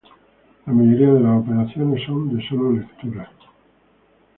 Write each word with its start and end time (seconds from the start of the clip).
La 0.65 0.73
mayoría 0.73 1.13
de 1.13 1.27
operaciones 1.29 2.03
son 2.07 2.35
de 2.35 2.43
solo 2.47 2.71
lectura. 2.71 3.29